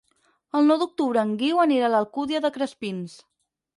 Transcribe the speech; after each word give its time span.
El 0.59 0.65
nou 0.69 0.79
d'octubre 0.83 1.21
en 1.27 1.35
Guiu 1.41 1.61
anirà 1.65 1.91
a 1.91 1.93
l'Alcúdia 1.97 2.43
de 2.47 2.55
Crespins. 2.57 3.19